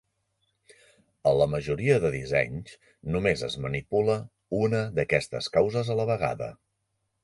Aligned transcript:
A 1.31 1.33
la 1.39 1.47
majoria 1.51 1.99
de 2.07 2.11
dissenys, 2.17 2.75
només 3.19 3.47
es 3.51 3.61
manipula 3.69 4.19
una 4.65 4.85
d'aquestes 5.01 5.55
causes 5.61 5.97
a 5.99 6.03
la 6.05 6.13
vegada. 6.17 6.55